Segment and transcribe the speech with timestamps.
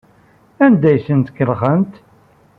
[0.65, 1.93] Anda ay asent-tkellxemt?